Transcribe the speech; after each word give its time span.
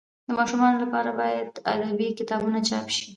د 0.27 0.29
ماشومانو 0.39 0.81
لپاره 0.83 1.09
باید 1.21 1.49
ادبي 1.73 2.07
کتابونه 2.19 2.59
چاپ 2.69 2.87
سي. 2.95 3.05